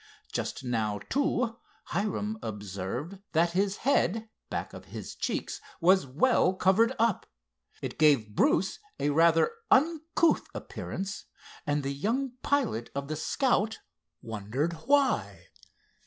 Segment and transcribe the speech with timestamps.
[0.31, 1.57] Just now, too,
[1.89, 7.27] Hiram observed that his head back of his cheeks was well covered up.
[7.83, 11.25] It gave Bruce a rather uncouth appearance
[11.67, 13.77] and the young pilot of the Scout
[14.23, 15.43] wondered why.